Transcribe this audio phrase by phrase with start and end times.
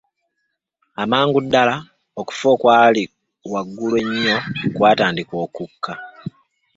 [1.01, 1.75] Amangu ddala,
[2.19, 3.03] okufa okwali
[3.51, 4.37] waggulu ennyo
[4.75, 5.93] kwatandika okukka.